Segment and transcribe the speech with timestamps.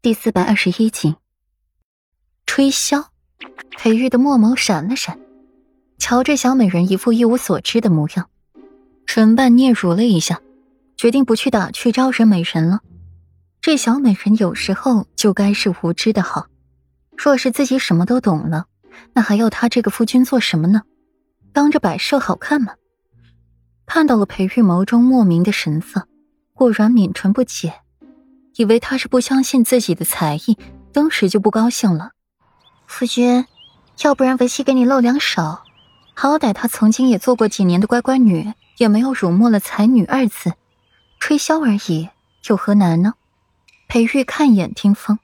[0.00, 1.16] 第四百二十一集，
[2.46, 3.06] 吹箫。
[3.76, 5.18] 裴玉的墨眸闪了闪，
[5.98, 8.30] 瞧着小美人一副一无所知的模样，
[9.06, 10.40] 唇瓣嗫嚅了一下，
[10.96, 12.78] 决定不去打趣招惹美人了。
[13.60, 16.46] 这小美人有时候就该是无知的好。
[17.16, 18.66] 若是自己什么都懂了，
[19.14, 20.82] 那还要他这个夫君做什么呢？
[21.52, 22.74] 当着摆设好看吗？
[23.84, 26.06] 看到了裴玉眸中莫名的神色，
[26.54, 27.80] 顾软抿唇不解。
[28.58, 30.58] 以为他是不相信自己的才艺，
[30.92, 32.10] 当时就不高兴了。
[32.88, 33.46] 夫君，
[34.02, 35.60] 要不然为妻给你露两手，
[36.12, 40.54] 好歹她曾经也做过几年的乖乖女，也没有辱没了才女二字，
[41.20, 42.08] 吹箫而已，
[42.48, 43.14] 有何难呢？
[43.86, 45.20] 裴玉看一眼听风，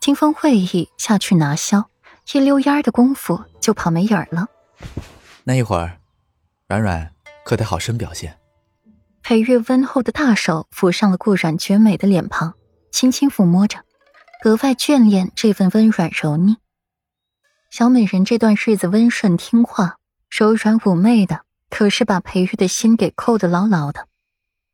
[0.00, 1.86] 听风会意下去拿箫，
[2.32, 4.46] 一溜烟的功夫就跑没影儿了。
[5.42, 5.98] 那一会儿，
[6.68, 7.10] 软软
[7.44, 8.38] 可得好生表现。
[9.22, 12.54] 裴玉温厚的大手抚上了顾软绝美的脸庞。
[12.90, 13.84] 轻轻抚摸着，
[14.42, 16.56] 格外眷恋这份温软柔腻。
[17.70, 24.08] 小美人这段日子温顺听话、柔软妩媚的，可是把裴玉的心给扣得牢牢的，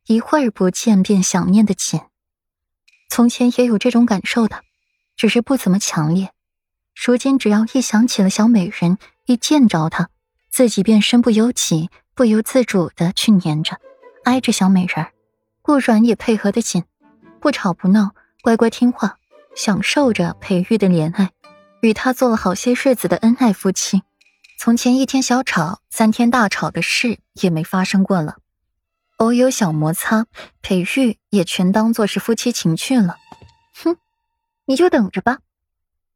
[0.07, 2.01] 一会儿不见便想念的紧。
[3.09, 4.61] 从前也有这种感受的，
[5.15, 6.31] 只是不怎么强烈。
[6.95, 10.09] 如今只要一想起了小美人，一见着她，
[10.49, 13.77] 自己便身不由己、不由自主的去黏着、
[14.23, 15.05] 挨着小美人
[15.61, 16.83] 顾软也配合的紧。
[17.39, 18.15] 不吵不闹，
[18.47, 19.17] 乖乖听话，
[19.57, 21.31] 享受着裴玉的怜爱，
[21.81, 24.03] 与他做了好些日子的恩爱夫妻。
[24.57, 28.37] 从前一天小吵，三天大吵的事也没发生过了。
[29.17, 30.27] 偶有小摩擦，
[30.61, 33.17] 裴玉也全当做是夫妻情趣了。
[33.83, 33.97] 哼，
[34.63, 35.39] 你就等着吧。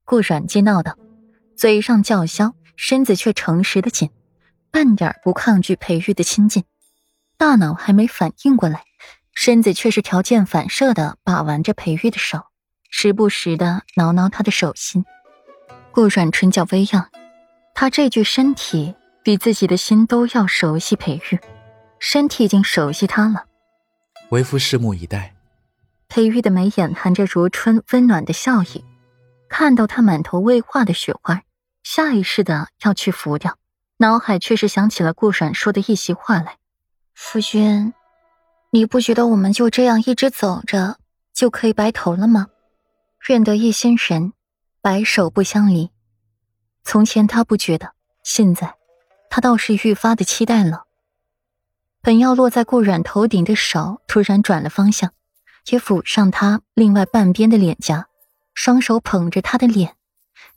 [0.06, 0.98] 顾软激闹道，
[1.58, 4.09] 嘴上叫嚣，身子却诚实的紧，
[4.72, 6.64] 半点不抗拒裴玉的亲近。
[7.38, 8.86] 大脑还没反应过来。
[9.34, 12.48] 身子却是条件反射的把玩着裴玉的手，
[12.90, 15.06] 时不时的挠挠他的手心。
[15.92, 17.10] 顾软唇角微漾，
[17.74, 21.40] 他这具身体比自己的心都要熟悉裴玉，
[22.00, 23.46] 身体已经熟悉他了。
[24.30, 25.36] 为夫拭目以待。
[26.08, 28.84] 裴玉的眉眼含着如春温暖的笑意，
[29.50, 31.44] 看到他满头未化的雪花，
[31.84, 33.58] 下意识的要去拂掉，
[33.97, 36.58] 脑海却是想起了顾软说的一席话来
[37.16, 37.94] ：“夫君。”
[38.74, 40.98] 你不觉得我们就这样一直走着
[41.34, 42.48] 就可以白头了吗？
[43.28, 44.32] 愿得一心人，
[44.82, 45.92] 白首不相离。
[46.86, 47.92] 从前他不觉得，
[48.24, 48.76] 现在
[49.30, 50.86] 他倒是愈发的期待了。
[52.02, 55.12] 本要落在顾软头顶的手突然转了方向，
[55.70, 58.08] 也抚上他另外半边的脸颊，
[58.53, 59.98] 双手捧着他的脸，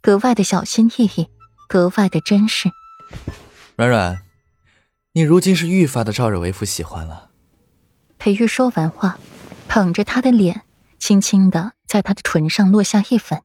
[0.00, 1.28] 格外的小心翼翼，
[1.68, 2.70] 格外的珍视。
[3.74, 4.22] 软软，
[5.14, 7.32] 你如今是愈发的招惹为夫喜欢了。
[8.24, 9.18] 裴玉说完话，
[9.68, 10.62] 捧着他的脸，
[10.98, 13.42] 轻轻的在他的唇上落下一粉。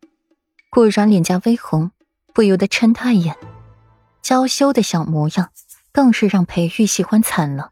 [0.70, 1.92] 顾然脸颊微红，
[2.34, 3.36] 不由得嗔他一眼，
[4.22, 5.50] 娇羞的小模样，
[5.92, 7.72] 更是让裴玉喜欢惨了。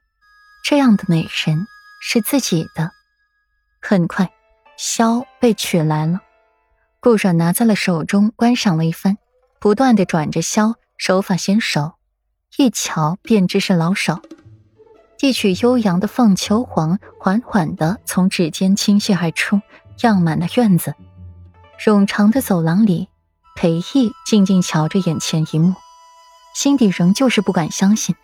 [0.66, 1.66] 这样的美人
[2.02, 2.92] 是自己的。
[3.82, 4.30] 很快，
[4.78, 6.20] 箫被取来了，
[7.00, 9.16] 顾软拿在了手中，观赏了一番，
[9.62, 11.94] 不断的转着箫，手法娴熟，
[12.58, 14.20] 一瞧便知是老手。
[15.20, 19.60] 一曲悠扬的《凤求凰》缓缓地从指尖倾泻而出，
[20.04, 20.94] 漾满了院子。
[21.80, 23.08] 冗长的走廊里，
[23.56, 25.74] 裴毅静静瞧着眼前一幕，
[26.54, 28.16] 心底仍旧是不敢相信，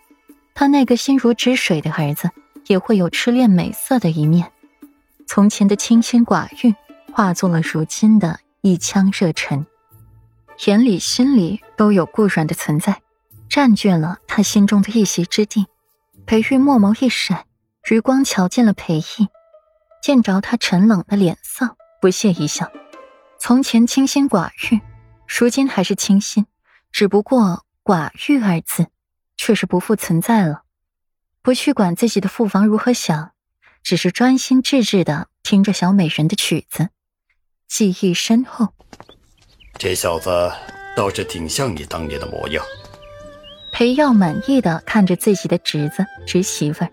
[0.54, 2.30] 他那个心如止水的儿子
[2.68, 4.52] 也会有痴恋美色的一面。
[5.26, 6.76] 从前的清心寡欲，
[7.12, 9.66] 化作了如今的一腔热忱，
[10.68, 13.02] 眼里心里都有顾软的存在，
[13.50, 15.66] 占据了他心中的一席之地。
[16.26, 17.46] 裴玉墨眸一闪，
[17.92, 19.28] 余光瞧见了裴毅，
[20.02, 22.72] 见着他沉冷的脸色，不屑一笑。
[23.40, 24.80] 从前清心寡欲，
[25.28, 26.46] 如今还是清心，
[26.92, 28.88] 只不过“寡欲”二字
[29.36, 30.64] 却是不复存在了。
[31.42, 33.32] 不去管自己的父房如何想，
[33.84, 36.90] 只是专心致志的听着小美人的曲子，
[37.68, 38.70] 记忆深厚。
[39.78, 40.30] 这小子
[40.96, 42.64] 倒是挺像你当年的模样。
[43.74, 46.90] 裴耀满意的看着自己的侄子侄媳妇儿，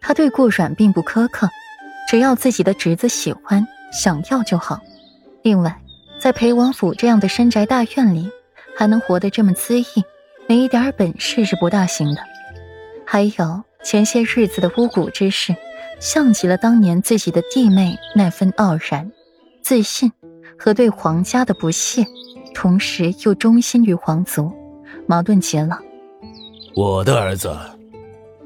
[0.00, 1.48] 他对顾软并不苛刻，
[2.08, 4.80] 只要自己的侄子喜欢想要就好。
[5.42, 5.80] 另外，
[6.20, 8.28] 在裴王府这样的深宅大院里，
[8.76, 10.02] 还能活得这么恣意，
[10.48, 12.20] 没一点本事是不大行的。
[13.06, 15.54] 还有前些日子的巫蛊之事，
[16.00, 19.08] 像极了当年自己的弟妹那份傲然、
[19.62, 20.10] 自信
[20.58, 22.04] 和对皇家的不屑，
[22.52, 24.52] 同时又忠心于皇族，
[25.06, 25.78] 矛盾极了。
[26.76, 27.56] 我的儿子，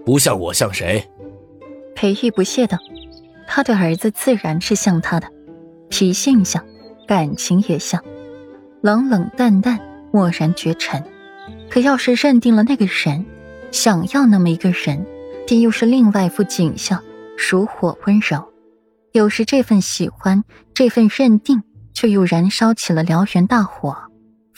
[0.05, 1.03] 不像我像谁？
[1.95, 2.77] 裴玉不屑道
[3.49, 5.27] ：“他的儿子自然是像他的，
[5.89, 6.63] 脾性像，
[7.07, 8.05] 感情也像，
[8.83, 9.81] 冷冷淡淡，
[10.13, 11.03] 漠然绝尘。
[11.71, 13.25] 可要是认定了那个人，
[13.71, 15.07] 想要那么一个人，
[15.47, 17.03] 便又是另外一副景象，
[17.51, 18.47] 如火温柔。
[19.13, 21.63] 有时这份喜欢，这份认定，
[21.95, 23.97] 却又燃烧起了燎原大火，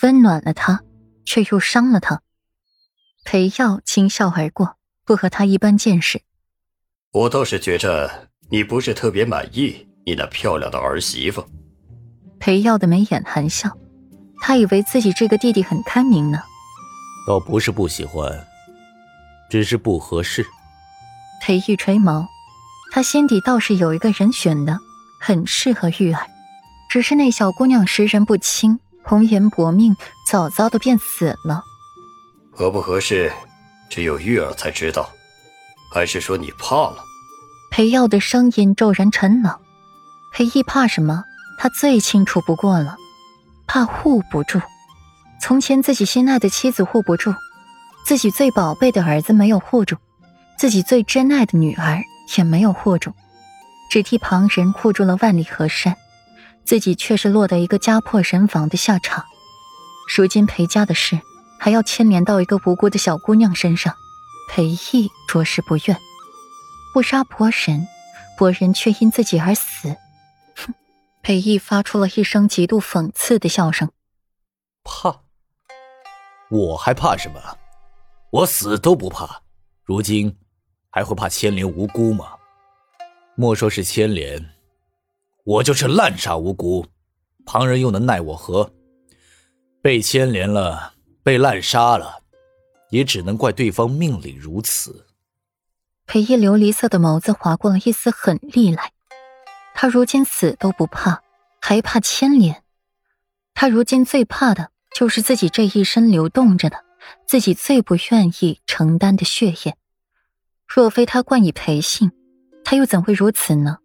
[0.02, 0.80] 温暖了他，
[1.24, 2.20] 却又伤了他。
[3.24, 6.22] 裴耀轻笑而过，不和他一般见识。
[7.12, 11.44] 我倒是觉着你不是特别满意你那漂亮的儿媳妇。
[12.38, 13.76] 裴耀的眉眼含笑，
[14.40, 16.40] 他以为自己这个弟弟很开明呢。
[17.26, 18.46] 倒不是不喜欢，
[19.50, 20.44] 只是不合适。
[21.42, 22.26] 裴玉垂眸，
[22.92, 24.78] 他心底倒是有一个人选的，
[25.20, 26.26] 很适合玉儿，
[26.90, 29.94] 只是那小姑娘识人不清，红颜薄命，
[30.26, 31.62] 早早的便死了。
[32.60, 33.32] 合不合适，
[33.88, 35.08] 只有玉儿才知道。
[35.90, 37.02] 还是说你怕了？
[37.70, 39.58] 裴耀的声音骤然沉冷。
[40.30, 41.24] 裴毅怕什么？
[41.58, 42.98] 他最清楚不过了，
[43.66, 44.60] 怕护不住。
[45.40, 47.34] 从前自己心爱的妻子护不住，
[48.04, 49.96] 自己最宝贝的儿子没有护住，
[50.58, 52.02] 自己最珍爱的女儿
[52.36, 53.14] 也没有护住，
[53.90, 55.96] 只替旁人护住了万里河山，
[56.66, 59.24] 自己却是落得一个家破人亡的下场。
[60.14, 61.18] 如今裴家的事
[61.62, 63.94] 还要牵连到一个无辜的小姑娘身上，
[64.48, 65.96] 裴毅着实不愿。
[66.94, 67.86] 不杀伯仁，
[68.38, 69.94] 伯仁却因自己而死。
[70.56, 70.74] 哼！
[71.22, 73.90] 裴毅发出了一声极度讽刺的笑声。
[74.82, 75.20] 怕。
[76.48, 77.38] 我还怕什么？
[78.30, 79.42] 我死都不怕，
[79.84, 80.34] 如今
[80.88, 82.32] 还会怕牵连无辜吗？
[83.36, 84.50] 莫说是牵连，
[85.44, 86.86] 我就是滥杀无辜，
[87.44, 88.72] 旁人又能奈我何？
[89.82, 92.22] 被牵连了，被滥杀了，
[92.90, 95.06] 也只能怪对方命里如此。
[96.06, 98.92] 裴一琉璃色的眸子划过了一丝狠厉来，
[99.74, 101.22] 他如今死都不怕，
[101.60, 102.62] 还怕牵连？
[103.54, 104.70] 他如今最怕的。
[104.92, 106.84] 就是自己这一身流动着的，
[107.24, 109.76] 自己最不愿意承担的血液。
[110.66, 112.10] 若非他冠以裴姓，
[112.64, 113.78] 他又怎会如此呢？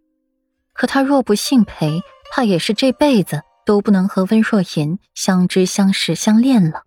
[0.73, 6.85] 可他若不姓裴，怕也是这辈子都不能和温若言相知、相识、相恋了，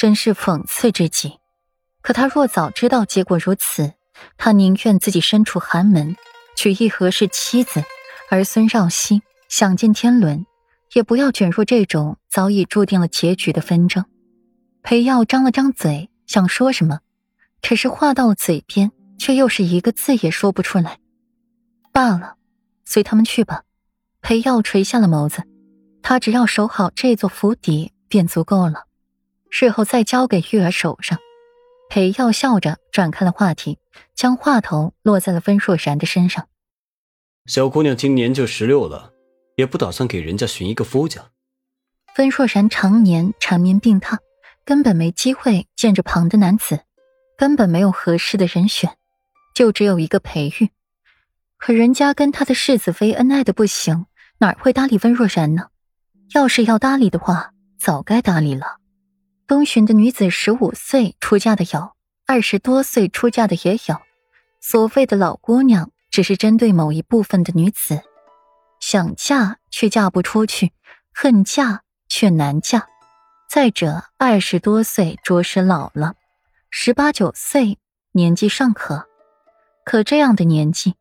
[0.00, 1.34] 真是讽刺之极。
[2.00, 3.92] 可他若早知道结果如此，
[4.38, 6.16] 他宁愿自己身处寒门，
[6.56, 7.84] 娶一合适妻子，
[8.30, 9.20] 儿孙绕膝，
[9.50, 10.46] 享尽天伦。
[10.94, 14.06] 也不要卷入这种早已注定了结局的纷争。
[14.80, 17.00] 裴耀张了张嘴，想说什么，
[17.60, 20.98] 可是话到了嘴边，却又是一个字也说不出来。
[21.92, 22.36] 罢了，
[22.86, 23.64] 随他们去吧。
[24.22, 25.42] 裴耀垂下了眸子，
[26.00, 28.86] 他只要守好这座府邸便足够了，
[29.50, 31.18] 事后再交给玉儿手上。
[31.88, 33.78] 裴耀笑着转开了话题，
[34.14, 36.48] 将话头落在了温若然的身上。
[37.46, 39.12] 小姑娘今年就十六了。
[39.56, 41.32] 也不打算给人家寻一个夫家。
[42.16, 44.16] 温若然常年缠绵病榻，
[44.64, 46.80] 根本没机会见着旁的男子，
[47.36, 48.96] 根本没有合适的人选，
[49.54, 50.70] 就只有一个裴玉。
[51.58, 54.06] 可人家跟他的世子妃恩爱的不行，
[54.38, 55.66] 哪会搭理温若然呢？
[56.32, 58.79] 要是要搭理的话，早该搭理了。
[59.50, 61.90] 东巡的女子十五岁出嫁的有，
[62.24, 64.00] 二十多岁出嫁的也有。
[64.60, 68.00] 所谓的老姑娘，只是针对某一部分的女子。
[68.78, 70.70] 想嫁却嫁不出去，
[71.12, 72.86] 恨嫁却难嫁。
[73.48, 76.14] 再者，二十多岁着实老了，
[76.70, 77.80] 十八九岁
[78.12, 79.08] 年纪尚可。
[79.84, 80.94] 可这样的年纪，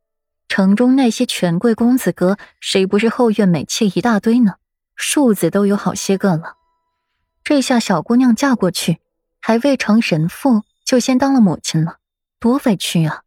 [0.48, 4.56] 城中那些权贵公子哥，谁不是后院美妾一大堆呢？
[4.96, 6.56] 庶子都有好些个了。
[7.44, 9.00] 这下小姑娘嫁过去，
[9.40, 11.98] 还未成人妇，就先当了母亲了，
[12.40, 13.24] 多委屈啊！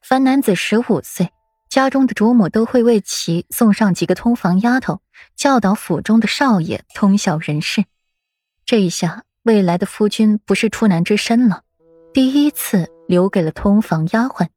[0.00, 1.32] 凡男子十五岁。
[1.68, 5.02] 家中的主母都会为其送上几个通房丫头，
[5.36, 7.84] 教导府中的少爷通晓人事。
[8.66, 11.62] 这一下，未来的夫君不是处男之身了。
[12.12, 14.48] 第一次留给了通房丫鬟，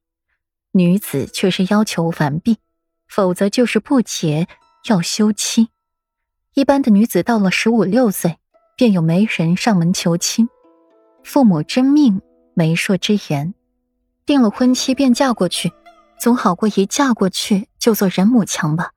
[0.72, 2.58] 女子却是要求完毕，
[3.08, 4.48] 否则就是不结
[4.86, 5.70] 要休妻。
[6.56, 8.40] 一般的女子到了十五六岁，
[8.76, 10.50] 便有媒人上门求亲，
[11.24, 12.22] 父母之命，
[12.54, 13.54] 媒妁之言，
[14.26, 15.72] 定了婚期便嫁过去。
[16.20, 18.92] 总好过一嫁过去就做人母强吧。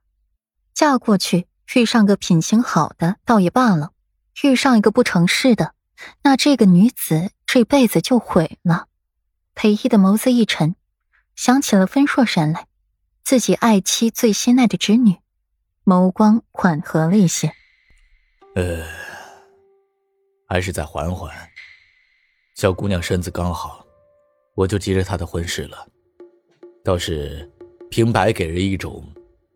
[0.73, 3.91] 嫁过去遇上个品行好的倒也罢了，
[4.43, 5.73] 遇上一个不成事的，
[6.23, 8.85] 那这个女子这辈子就毁了。
[9.55, 10.75] 裴毅的眸子一沉，
[11.35, 12.67] 想起了温若然来，
[13.23, 15.17] 自己爱妻最心爱的侄女，
[15.83, 17.51] 眸光缓和了一些。
[18.55, 18.85] 呃，
[20.47, 21.31] 还是再缓缓。
[22.55, 23.85] 小姑娘身子刚好，
[24.55, 25.87] 我就急着她的婚事了。
[26.83, 27.51] 倒是
[27.91, 29.05] 平白给人一种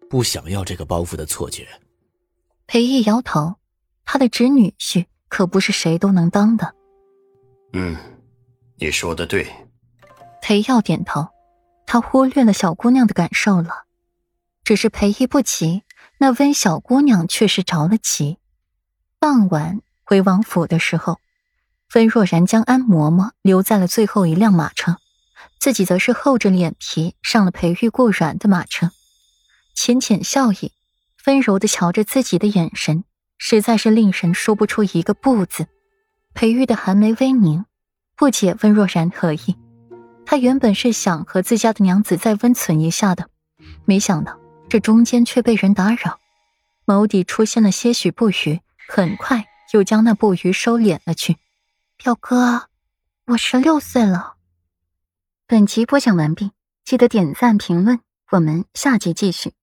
[0.09, 1.67] 不想要这个包袱的错觉。
[2.67, 3.55] 裴毅摇头，
[4.05, 6.75] 他的侄女婿可不是谁都能当的。
[7.73, 7.95] 嗯，
[8.75, 9.47] 你说的对。
[10.41, 11.27] 裴耀点头，
[11.85, 13.85] 他忽略了小姑娘的感受了。
[14.63, 15.83] 只是裴毅不急，
[16.19, 18.37] 那温小姑娘却是着了急。
[19.19, 19.81] 傍晚
[20.11, 21.21] 回王府的时候，
[21.95, 24.97] 温若然将安嬷嬷留在了最后一辆马车，
[25.57, 28.91] 自己则是厚着脸皮上了裴玉顾软的马车，
[29.73, 30.73] 浅浅笑意。
[31.25, 33.05] 温柔的瞧着自己的眼神，
[33.37, 35.67] 实在是令人说不出一个不字。
[36.33, 37.63] 裴玉的寒眉微凝，
[38.17, 39.55] 不解温若然何意。
[40.25, 43.29] 他原本是想和自家的娘子再温存一下的，
[43.85, 44.37] 没想到
[44.67, 46.19] 这中间却被人打扰，
[46.85, 51.37] 眸底出现了些许不愉，很快又将那布鱼收敛了去。
[51.97, 52.69] 表哥，
[53.27, 54.35] 我十六岁了。
[55.47, 56.51] 本集播讲完毕，
[56.83, 57.99] 记得点赞评论，
[58.31, 59.53] 我们下集继续。